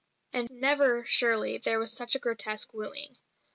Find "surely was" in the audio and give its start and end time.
1.05-1.61